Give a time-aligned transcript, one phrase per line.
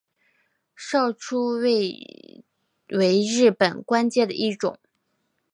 [0.75, 2.43] 少初位
[2.89, 4.79] 为日本官阶的一种。